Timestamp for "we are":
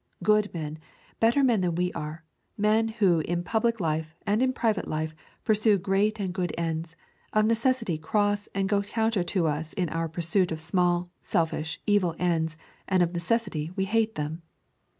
1.75-2.23